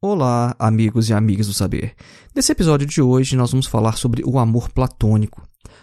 [0.00, 1.92] Olá, amigos e amigas do saber.
[2.32, 5.42] Nesse episódio de hoje, nós vamos falar sobre o amor platônico.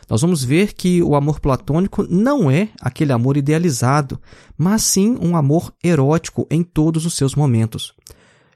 [0.10, 4.18] Nós vamos ver que o amor platônico não é aquele amor idealizado,
[4.58, 7.94] mas sim um amor erótico em todos os seus momentos.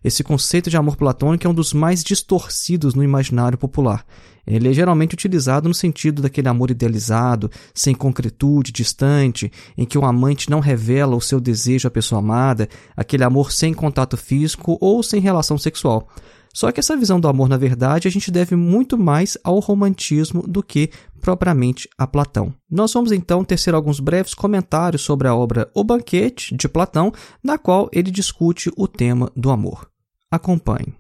[0.03, 4.05] Esse conceito de amor platônico é um dos mais distorcidos no imaginário popular.
[4.48, 10.05] Ele é geralmente utilizado no sentido daquele amor idealizado, sem concretude, distante, em que o
[10.05, 15.04] amante não revela o seu desejo à pessoa amada, aquele amor sem contato físico ou
[15.04, 16.07] sem relação sexual.
[16.53, 20.41] Só que essa visão do amor, na verdade, a gente deve muito mais ao romantismo
[20.48, 20.90] do que
[21.21, 22.54] propriamente a Platão.
[22.70, 27.12] Nós vamos então tecer alguns breves comentários sobre a obra O Banquete, de Platão,
[27.43, 29.90] na qual ele discute o tema do amor.
[30.32, 30.93] Acompanhe.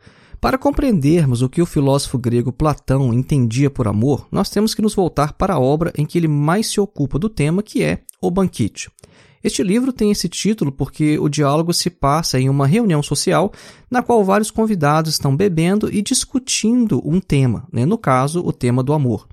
[0.44, 4.94] Para compreendermos o que o filósofo grego Platão entendia por amor, nós temos que nos
[4.94, 8.30] voltar para a obra em que ele mais se ocupa do tema, que é O
[8.30, 8.92] Banquete.
[9.42, 13.54] Este livro tem esse título porque o diálogo se passa em uma reunião social
[13.90, 17.86] na qual vários convidados estão bebendo e discutindo um tema, né?
[17.86, 19.26] no caso, o tema do amor.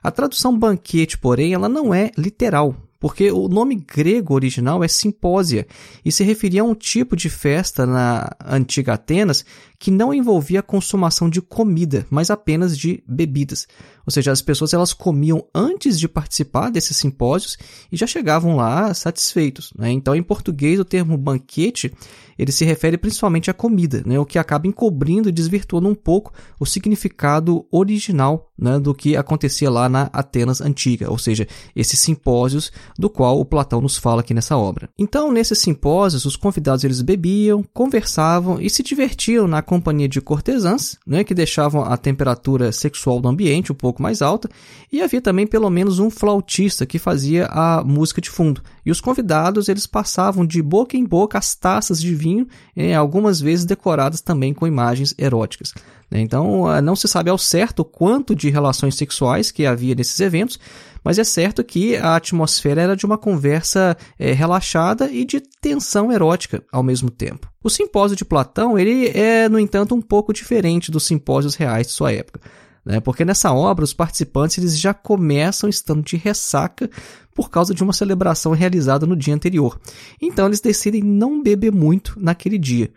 [0.00, 5.66] A tradução banquete, porém, ela não é literal, porque o nome grego original é simpósia
[6.04, 9.44] e se referia a um tipo de festa na antiga Atenas
[9.82, 13.66] que não envolvia a consumação de comida, mas apenas de bebidas.
[14.06, 17.58] Ou seja, as pessoas elas comiam antes de participar desses simpósios
[17.90, 19.72] e já chegavam lá satisfeitos.
[19.76, 19.90] Né?
[19.90, 21.92] Então, em português, o termo banquete
[22.38, 24.18] ele se refere principalmente à comida, né?
[24.18, 28.78] o que acaba encobrindo e desvirtuando um pouco o significado original né?
[28.78, 33.80] do que acontecia lá na Atenas antiga, ou seja, esses simpósios do qual o Platão
[33.80, 34.88] nos fala aqui nessa obra.
[34.98, 40.98] Então, nesses simpósios, os convidados eles bebiam, conversavam e se divertiam na companhia de cortesãs,
[41.06, 44.46] né, que deixavam a temperatura sexual do ambiente um pouco mais alta,
[44.92, 48.60] e havia também pelo menos um flautista que fazia a música de fundo.
[48.84, 52.46] E os convidados eles passavam de boca em boca as taças de vinho,
[52.76, 55.72] eh, algumas vezes decoradas também com imagens eróticas.
[56.20, 60.58] Então, ah, não se sabe ao certo quanto de relações sexuais que havia nesses eventos,
[61.04, 66.12] mas é certo que a atmosfera era de uma conversa é, relaxada e de tensão
[66.12, 67.50] erótica ao mesmo tempo.
[67.62, 71.92] O simpósio de Platão ele é, no entanto, um pouco diferente dos simpósios reais de
[71.92, 72.40] sua época.
[72.84, 73.00] Né?
[73.00, 76.90] Porque nessa obra os participantes eles já começam estando de ressaca
[77.34, 79.80] por causa de uma celebração realizada no dia anterior.
[80.20, 82.90] Então eles decidem não beber muito naquele dia.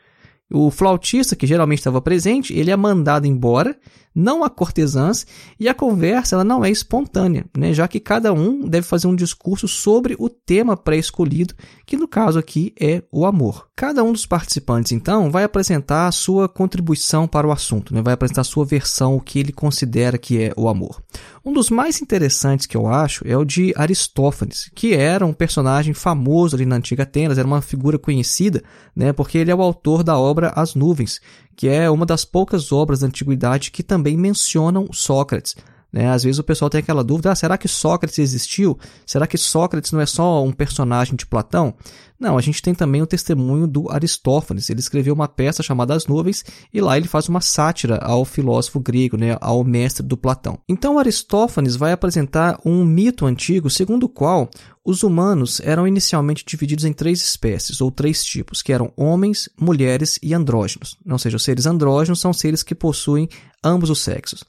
[0.51, 3.77] O flautista, que geralmente estava presente, ele é mandado embora
[4.15, 5.27] não há cortesãs
[5.59, 7.73] e a conversa ela não é espontânea, né?
[7.73, 11.53] já que cada um deve fazer um discurso sobre o tema pré-escolhido,
[11.85, 13.67] que no caso aqui é o amor.
[13.75, 18.01] Cada um dos participantes, então, vai apresentar a sua contribuição para o assunto, né?
[18.01, 21.03] vai apresentar a sua versão, o que ele considera que é o amor.
[21.43, 25.93] Um dos mais interessantes que eu acho é o de Aristófanes, que era um personagem
[25.93, 28.63] famoso ali na antiga Atenas, era uma figura conhecida,
[28.95, 29.11] né?
[29.11, 31.19] porque ele é o autor da obra As Nuvens,
[31.55, 35.55] que é uma das poucas obras da antiguidade que também mencionam Sócrates.
[35.95, 36.09] Né?
[36.09, 38.77] Às vezes o pessoal tem aquela dúvida: ah, será que Sócrates existiu?
[39.05, 41.73] Será que Sócrates não é só um personagem de Platão?
[42.19, 44.69] Não, a gente tem também o testemunho do Aristófanes.
[44.69, 46.43] Ele escreveu uma peça chamada As Nuvens
[46.73, 50.59] e lá ele faz uma sátira ao filósofo grego, né, ao mestre do Platão.
[50.67, 54.49] Então Aristófanes vai apresentar um mito antigo segundo o qual
[54.83, 60.19] os humanos eram inicialmente divididos em três espécies, ou três tipos, que eram homens, mulheres
[60.21, 60.97] e andrógenos.
[61.09, 63.27] Ou seja, os seres andrógenos são seres que possuem
[63.63, 64.43] ambos os sexos.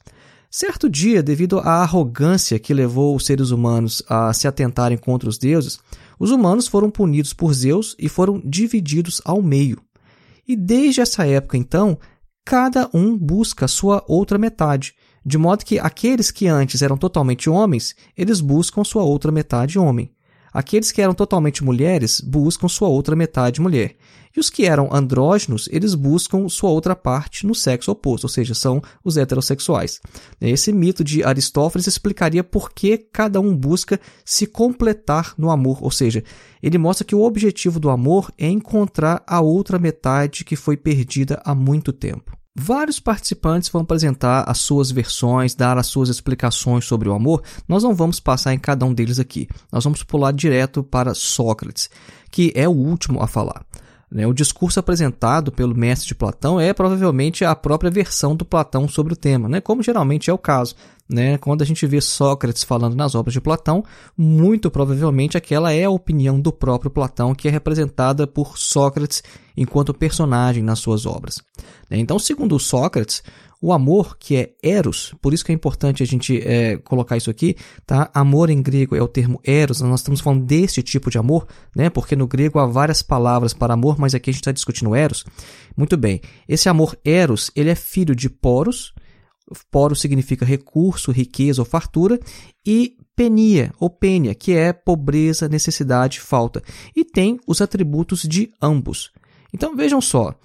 [0.59, 5.37] Certo dia, devido à arrogância que levou os seres humanos a se atentarem contra os
[5.37, 5.79] deuses,
[6.17, 9.79] os humanos foram punidos por Zeus e foram divididos ao meio.
[10.47, 11.99] E desde essa época, então,
[12.43, 17.95] cada um busca sua outra metade, de modo que aqueles que antes eram totalmente homens,
[18.17, 20.11] eles buscam sua outra metade homem.
[20.51, 23.95] Aqueles que eram totalmente mulheres buscam sua outra metade mulher.
[24.37, 28.53] E os que eram andrógenos, eles buscam sua outra parte no sexo oposto, ou seja,
[28.53, 29.99] são os heterossexuais.
[30.39, 35.89] Esse mito de Aristófanes explicaria por que cada um busca se completar no amor, ou
[35.89, 36.23] seja,
[36.61, 41.41] ele mostra que o objetivo do amor é encontrar a outra metade que foi perdida
[41.43, 42.37] há muito tempo.
[42.55, 47.41] Vários participantes vão apresentar as suas versões, dar as suas explicações sobre o amor.
[47.67, 49.47] Nós não vamos passar em cada um deles aqui.
[49.71, 51.89] Nós vamos pular direto para Sócrates,
[52.29, 53.65] que é o último a falar.
[54.09, 54.25] Né?
[54.25, 59.13] O discurso apresentado pelo mestre de Platão é provavelmente a própria versão do Platão sobre
[59.13, 59.59] o tema, né?
[59.59, 60.75] como geralmente é o caso.
[61.09, 61.37] Né?
[61.37, 63.83] Quando a gente vê Sócrates falando nas obras de Platão,
[64.17, 69.23] muito provavelmente aquela é a opinião do próprio Platão, que é representada por Sócrates
[69.55, 71.41] enquanto personagem nas suas obras.
[71.89, 71.97] Né?
[71.97, 73.23] Então, segundo Sócrates,
[73.61, 77.29] o amor, que é eros, por isso que é importante a gente é, colocar isso
[77.29, 77.55] aqui,
[77.85, 78.09] tá?
[78.13, 81.89] Amor em grego é o termo eros, nós estamos falando desse tipo de amor, né?
[81.89, 85.25] Porque no grego há várias palavras para amor, mas aqui a gente está discutindo eros.
[85.75, 88.93] Muito bem, esse amor eros, ele é filho de poros,
[89.71, 92.19] poros significa recurso, riqueza ou fartura,
[92.65, 96.61] e penia ou pênia, que é pobreza, necessidade, falta,
[96.95, 99.11] e tem os atributos de ambos.
[99.51, 100.35] Então vejam só,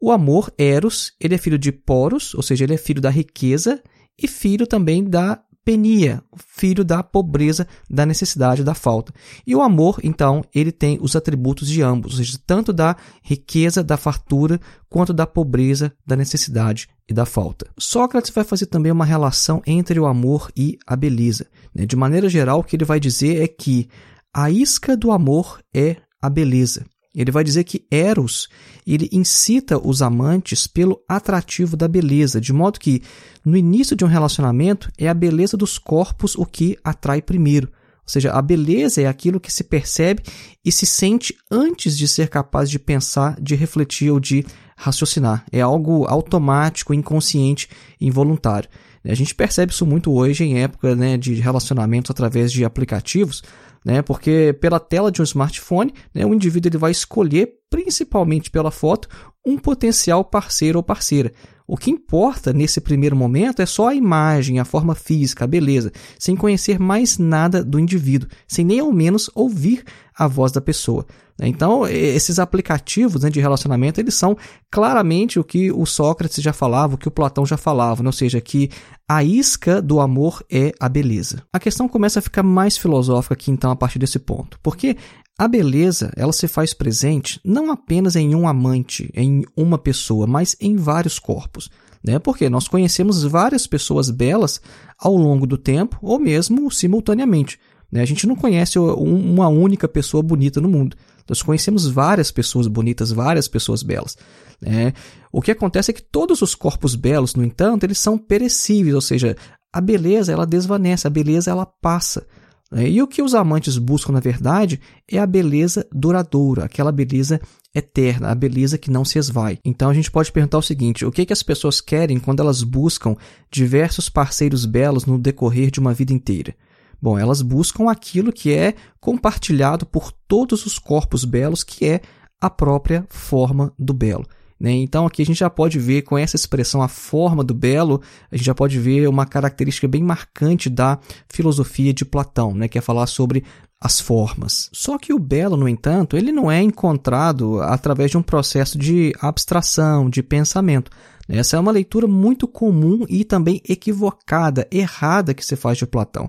[0.00, 3.82] o amor, Eros, ele é filho de Poros, ou seja, ele é filho da riqueza
[4.20, 9.12] e filho também da penia, filho da pobreza, da necessidade, da falta.
[9.46, 13.84] E o amor, então, ele tem os atributos de ambos, ou seja, tanto da riqueza,
[13.84, 14.58] da fartura,
[14.88, 17.66] quanto da pobreza, da necessidade e da falta.
[17.78, 21.46] Sócrates vai fazer também uma relação entre o amor e a beleza.
[21.74, 21.84] Né?
[21.84, 23.88] De maneira geral, o que ele vai dizer é que
[24.34, 26.86] a isca do amor é a beleza.
[27.14, 28.48] Ele vai dizer que Eros
[28.86, 33.02] ele incita os amantes pelo atrativo da beleza, de modo que
[33.44, 37.68] no início de um relacionamento é a beleza dos corpos o que atrai primeiro.
[38.08, 40.22] Ou seja, a beleza é aquilo que se percebe
[40.64, 45.44] e se sente antes de ser capaz de pensar, de refletir ou de raciocinar.
[45.52, 47.68] É algo automático, inconsciente,
[48.00, 48.70] involuntário.
[49.04, 53.42] A gente percebe isso muito hoje em época né, de relacionamentos através de aplicativos,
[53.88, 54.02] né?
[54.02, 59.08] Porque pela tela de um smartphone, né, o indivíduo ele vai escolher, principalmente pela foto,
[59.46, 61.32] um potencial parceiro ou parceira.
[61.66, 65.90] O que importa nesse primeiro momento é só a imagem, a forma física, a beleza,
[66.18, 71.06] sem conhecer mais nada do indivíduo, sem nem ao menos ouvir a voz da pessoa.
[71.40, 74.36] Então, esses aplicativos né, de relacionamento, eles são
[74.70, 78.08] claramente o que o Sócrates já falava, o que o Platão já falava, né?
[78.08, 78.70] ou seja, que
[79.08, 81.42] a isca do amor é a beleza.
[81.52, 84.96] A questão começa a ficar mais filosófica aqui então a partir desse ponto, porque
[85.38, 90.56] a beleza, ela se faz presente não apenas em um amante, em uma pessoa, mas
[90.60, 91.70] em vários corpos.
[92.04, 92.18] Né?
[92.18, 94.60] Porque nós conhecemos várias pessoas belas
[94.98, 97.58] ao longo do tempo ou mesmo simultaneamente.
[97.90, 98.02] Né?
[98.02, 100.96] A gente não conhece uma única pessoa bonita no mundo.
[101.28, 104.16] Nós conhecemos várias pessoas bonitas, várias pessoas belas.
[104.60, 104.92] Né?
[105.30, 109.00] O que acontece é que todos os corpos belos, no entanto, eles são perecíveis, ou
[109.00, 109.36] seja,
[109.72, 112.26] a beleza ela desvanece, a beleza ela passa.
[112.70, 112.88] Né?
[112.88, 114.80] E o que os amantes buscam, na verdade,
[115.10, 117.40] é a beleza duradoura, aquela beleza
[117.74, 119.58] eterna, a beleza que não se esvai.
[119.64, 122.62] Então a gente pode perguntar o seguinte: o que, que as pessoas querem quando elas
[122.62, 123.16] buscam
[123.50, 126.54] diversos parceiros belos no decorrer de uma vida inteira?
[127.00, 132.00] Bom, elas buscam aquilo que é compartilhado por todos os corpos belos, que é
[132.40, 134.26] a própria forma do belo.
[134.58, 134.72] Né?
[134.72, 138.36] Então aqui a gente já pode ver com essa expressão a forma do belo, a
[138.36, 142.66] gente já pode ver uma característica bem marcante da filosofia de Platão, né?
[142.66, 143.44] que é falar sobre
[143.80, 144.68] as formas.
[144.72, 149.12] Só que o belo, no entanto, ele não é encontrado através de um processo de
[149.20, 150.90] abstração, de pensamento.
[151.28, 156.28] Essa é uma leitura muito comum e também equivocada, errada que se faz de Platão.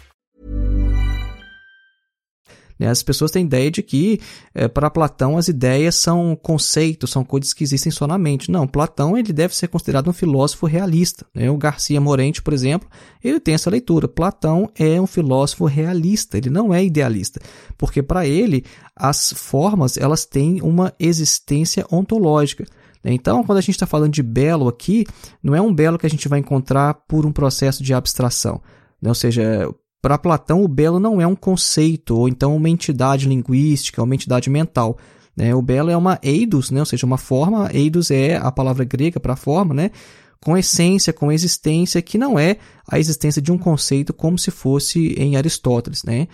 [2.81, 2.87] Né?
[2.87, 4.19] As pessoas têm ideia de que,
[4.55, 8.49] é, para Platão, as ideias são conceitos, são coisas que existem só na mente.
[8.49, 11.23] Não, Platão ele deve ser considerado um filósofo realista.
[11.31, 11.47] Né?
[11.51, 12.89] O Garcia Morente, por exemplo,
[13.23, 14.07] ele tem essa leitura.
[14.07, 17.39] Platão é um filósofo realista, ele não é idealista,
[17.77, 22.65] porque para ele as formas elas têm uma existência ontológica.
[23.05, 25.05] Então, quando a gente está falando de belo aqui,
[25.43, 28.59] não é um belo que a gente vai encontrar por um processo de abstração.
[28.99, 29.09] Né?
[29.09, 29.69] Ou seja,
[30.01, 34.49] para Platão, o belo não é um conceito ou então uma entidade linguística, uma entidade
[34.49, 34.97] mental.
[35.35, 35.53] Né?
[35.53, 36.79] O belo é uma eidos, né?
[36.79, 37.69] ou seja, uma forma.
[37.71, 39.91] Eidos é a palavra grega para forma, né?
[40.43, 42.57] com essência, com existência, que não é
[42.89, 46.03] a existência de um conceito como se fosse em Aristóteles.
[46.03, 46.27] Né?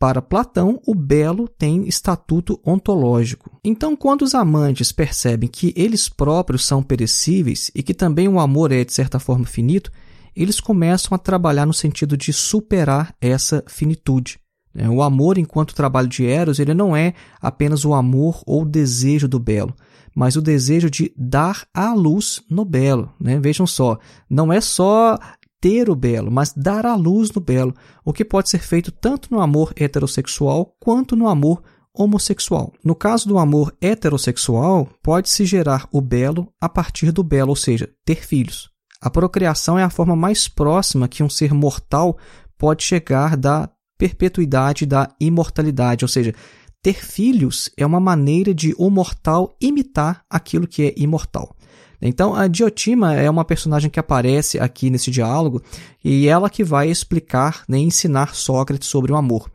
[0.00, 3.56] Para Platão, o belo tem estatuto ontológico.
[3.62, 8.72] Então, quando os amantes percebem que eles próprios são perecíveis e que também o amor
[8.72, 9.92] é, de certa forma, finito,
[10.34, 14.38] eles começam a trabalhar no sentido de superar essa finitude.
[14.74, 14.88] Né?
[14.88, 19.28] O amor, enquanto trabalho de Eros, ele não é apenas o amor ou o desejo
[19.28, 19.74] do belo,
[20.14, 23.12] mas o desejo de dar à luz no belo.
[23.20, 23.38] Né?
[23.38, 23.98] Vejam só,
[24.28, 25.18] não é só
[25.60, 27.74] ter o belo, mas dar à luz no belo,
[28.04, 31.62] o que pode ser feito tanto no amor heterossexual quanto no amor
[31.94, 32.72] homossexual.
[32.82, 37.88] No caso do amor heterossexual, pode-se gerar o belo a partir do belo, ou seja,
[38.04, 38.71] ter filhos.
[39.02, 42.16] A procriação é a forma mais próxima que um ser mortal
[42.56, 43.68] pode chegar da
[43.98, 46.32] perpetuidade da imortalidade, ou seja,
[46.80, 51.54] ter filhos é uma maneira de o mortal imitar aquilo que é imortal.
[52.00, 55.60] Então, a Diotima é uma personagem que aparece aqui nesse diálogo
[56.04, 59.50] e ela que vai explicar, né, ensinar Sócrates sobre o amor.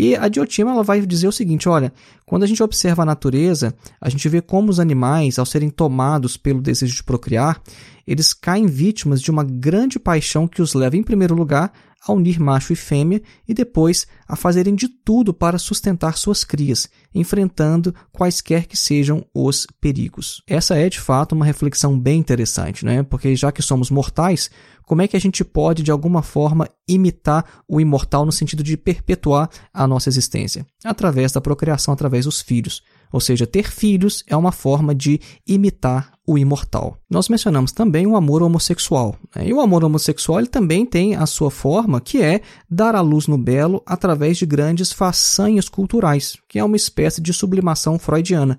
[0.00, 1.92] E a Diotima ela vai dizer o seguinte: olha,
[2.24, 6.36] quando a gente observa a natureza, a gente vê como os animais, ao serem tomados
[6.36, 7.60] pelo desejo de procriar,
[8.06, 11.72] eles caem vítimas de uma grande paixão que os leva, em primeiro lugar,
[12.06, 16.88] a unir macho e fêmea e depois a fazerem de tudo para sustentar suas crias,
[17.12, 20.42] enfrentando quaisquer que sejam os perigos.
[20.46, 23.02] Essa é de fato uma reflexão bem interessante, né?
[23.02, 24.48] Porque já que somos mortais,
[24.88, 28.74] como é que a gente pode de alguma forma imitar o imortal no sentido de
[28.74, 30.66] perpetuar a nossa existência?
[30.82, 32.82] Através da procriação, através dos filhos.
[33.12, 36.96] Ou seja, ter filhos é uma forma de imitar o imortal.
[37.08, 39.14] Nós mencionamos também o amor homossexual.
[39.36, 39.48] Né?
[39.48, 43.26] E o amor homossexual ele também tem a sua forma, que é dar a luz
[43.26, 48.58] no belo através de grandes façanhas culturais, que é uma espécie de sublimação freudiana.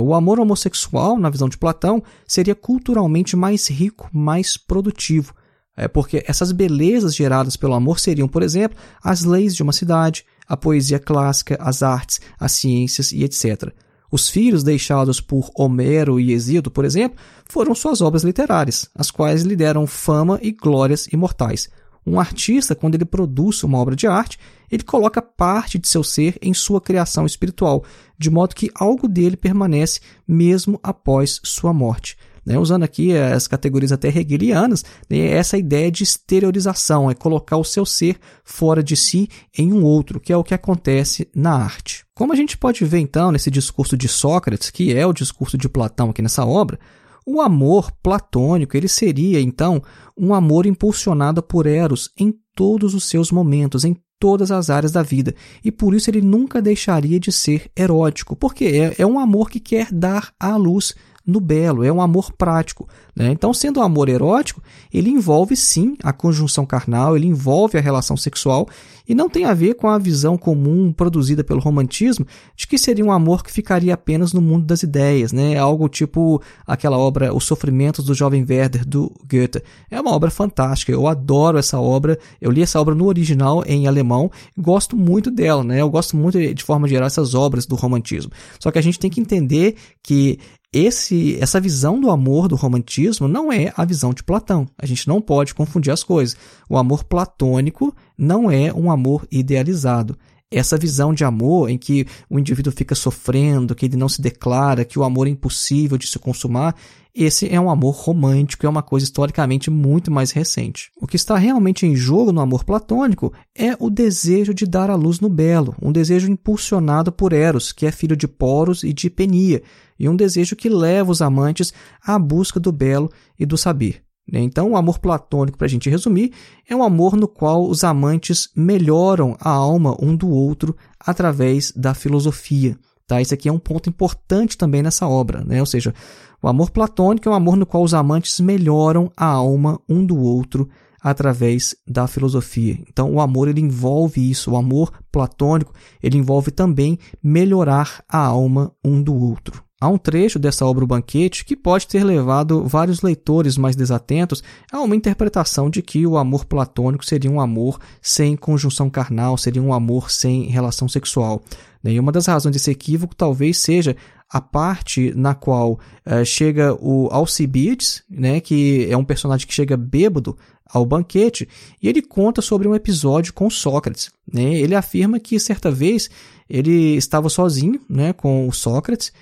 [0.00, 5.34] O amor homossexual, na visão de Platão, seria culturalmente mais rico, mais produtivo.
[5.78, 10.26] É porque essas belezas geradas pelo amor seriam, por exemplo, as leis de uma cidade,
[10.46, 13.72] a poesia clássica, as artes, as ciências e etc.
[14.10, 17.16] Os filhos deixados por Homero e Hesíodo, por exemplo,
[17.48, 21.68] foram suas obras literárias, as quais lhe deram fama e glórias imortais.
[22.04, 26.38] Um artista, quando ele produz uma obra de arte, ele coloca parte de seu ser
[26.42, 27.84] em sua criação espiritual,
[28.18, 32.16] de modo que algo dele permanece mesmo após sua morte.
[32.48, 32.58] Né?
[32.58, 35.18] Usando aqui as categorias até hegelianas, né?
[35.18, 40.18] essa ideia de exteriorização, é colocar o seu ser fora de si em um outro,
[40.18, 42.06] que é o que acontece na arte.
[42.14, 45.68] Como a gente pode ver então nesse discurso de Sócrates, que é o discurso de
[45.68, 46.78] Platão aqui nessa obra,
[47.26, 49.82] o amor platônico ele seria então
[50.16, 55.02] um amor impulsionado por Eros em todos os seus momentos, em todas as áreas da
[55.02, 55.34] vida.
[55.62, 59.60] E por isso ele nunca deixaria de ser erótico, porque é, é um amor que
[59.60, 60.94] quer dar à luz
[61.28, 62.88] no belo, é um amor prático.
[63.14, 63.30] Né?
[63.30, 68.16] Então, sendo um amor erótico, ele envolve sim a conjunção carnal, ele envolve a relação
[68.16, 68.66] sexual
[69.06, 73.04] e não tem a ver com a visão comum produzida pelo romantismo de que seria
[73.04, 75.58] um amor que ficaria apenas no mundo das ideias, né?
[75.58, 79.62] Algo tipo aquela obra Os Sofrimentos do Jovem Werder do Goethe.
[79.90, 82.18] É uma obra fantástica, eu adoro essa obra.
[82.40, 85.80] Eu li essa obra no original em alemão, gosto muito dela, né?
[85.80, 88.32] Eu gosto muito de forma geral essas obras do romantismo.
[88.58, 90.38] Só que a gente tem que entender que
[90.72, 94.66] esse, essa visão do amor do romantismo não é a visão de Platão.
[94.76, 96.36] A gente não pode confundir as coisas.
[96.68, 100.16] O amor platônico não é um amor idealizado.
[100.50, 104.84] Essa visão de amor em que o indivíduo fica sofrendo, que ele não se declara,
[104.84, 106.74] que o amor é impossível de se consumar,
[107.14, 110.90] esse é um amor romântico, é uma coisa historicamente muito mais recente.
[111.00, 114.94] O que está realmente em jogo no amor platônico é o desejo de dar a
[114.94, 119.10] luz no belo, um desejo impulsionado por Eros, que é filho de Poros e de
[119.10, 119.62] Penia,
[119.98, 124.07] e um desejo que leva os amantes à busca do belo e do saber.
[124.32, 126.32] Então, o amor platônico, para a gente resumir,
[126.68, 131.94] é um amor no qual os amantes melhoram a alma um do outro através da
[131.94, 132.78] filosofia.
[133.06, 133.22] Tá?
[133.22, 135.42] Isso aqui é um ponto importante também nessa obra.
[135.42, 135.60] Né?
[135.60, 135.94] Ou seja,
[136.42, 140.18] o amor platônico é um amor no qual os amantes melhoram a alma um do
[140.18, 140.68] outro
[141.00, 142.78] através da filosofia.
[142.88, 144.50] Então, o amor ele envolve isso.
[144.50, 149.67] O amor platônico ele envolve também melhorar a alma um do outro.
[149.80, 154.42] Há um trecho dessa obra O Banquete que pode ter levado vários leitores mais desatentos
[154.72, 159.62] a uma interpretação de que o amor platônico seria um amor sem conjunção carnal, seria
[159.62, 161.40] um amor sem relação sexual.
[161.84, 163.96] E uma das razões desse equívoco talvez seja
[164.28, 169.76] a parte na qual uh, chega o Alcibiades, né, que é um personagem que chega
[169.76, 171.48] bêbado ao banquete,
[171.80, 174.10] e ele conta sobre um episódio com Sócrates.
[174.30, 174.54] Né?
[174.54, 176.10] Ele afirma que certa vez
[176.50, 179.12] ele estava sozinho né, com o Sócrates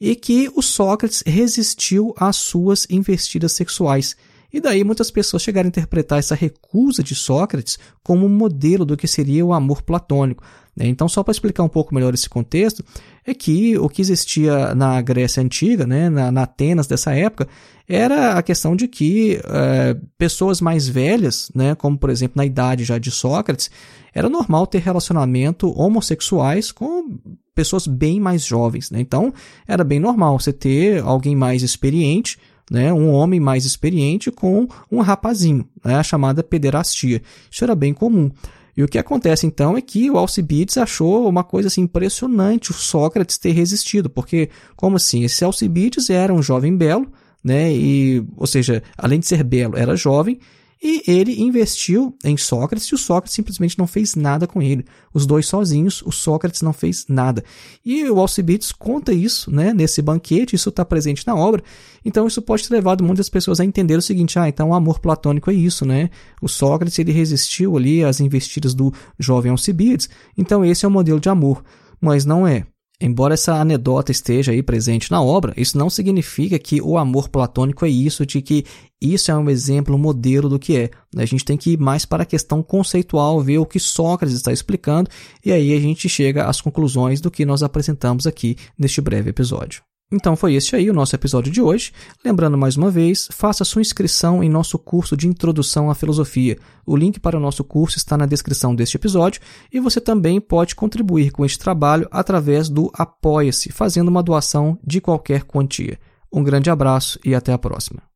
[0.00, 4.16] e que o Sócrates resistiu às suas investidas sexuais.
[4.52, 8.96] E daí muitas pessoas chegaram a interpretar essa recusa de Sócrates como um modelo do
[8.96, 10.44] que seria o amor platônico.
[10.76, 10.86] Né?
[10.86, 12.84] Então, só para explicar um pouco melhor esse contexto,
[13.24, 17.48] é que o que existia na Grécia Antiga, né, na, na Atenas dessa época,
[17.88, 22.84] era a questão de que é, pessoas mais velhas, né, como por exemplo na idade
[22.84, 23.70] já de Sócrates,
[24.12, 27.18] era normal ter relacionamento homossexuais com
[27.54, 28.90] pessoas bem mais jovens.
[28.90, 29.00] Né?
[29.00, 29.32] Então,
[29.66, 32.38] era bem normal você ter alguém mais experiente,
[32.70, 37.22] né, um homem mais experiente com um rapazinho, né, a chamada pederastia.
[37.50, 38.30] Isso era bem comum.
[38.76, 42.74] E o que acontece então é que o Alcibiades achou uma coisa assim impressionante o
[42.74, 45.24] Sócrates ter resistido, porque como assim?
[45.24, 47.10] Esse Alcibiades era um jovem belo,
[47.42, 47.72] né?
[47.72, 50.38] E, ou seja, além de ser belo, era jovem
[50.82, 54.84] e ele investiu em Sócrates e o Sócrates simplesmente não fez nada com ele.
[55.12, 57.42] Os dois sozinhos, o Sócrates não fez nada.
[57.84, 61.62] E o Alcibiades conta isso né, nesse banquete, isso está presente na obra.
[62.04, 65.00] Então isso pode ter levado muitas pessoas a entender o seguinte: ah, então o amor
[65.00, 66.10] platônico é isso, né?
[66.42, 71.18] O Sócrates ele resistiu ali às investidas do jovem Alcibiades, então esse é o modelo
[71.18, 71.64] de amor.
[71.98, 72.66] Mas não é.
[72.98, 77.84] Embora essa anedota esteja aí presente na obra, isso não significa que o amor platônico
[77.84, 78.64] é isso, de que
[78.98, 80.90] isso é um exemplo, um modelo do que é.
[81.14, 84.50] A gente tem que ir mais para a questão conceitual, ver o que Sócrates está
[84.50, 85.10] explicando,
[85.44, 89.82] e aí a gente chega às conclusões do que nós apresentamos aqui neste breve episódio.
[90.10, 91.92] Então foi este aí o nosso episódio de hoje.
[92.24, 96.56] Lembrando mais uma vez, faça sua inscrição em nosso curso de Introdução à Filosofia.
[96.86, 99.40] O link para o nosso curso está na descrição deste episódio
[99.72, 105.00] e você também pode contribuir com este trabalho através do Apoia-se, fazendo uma doação de
[105.00, 105.98] qualquer quantia.
[106.32, 108.15] Um grande abraço e até a próxima.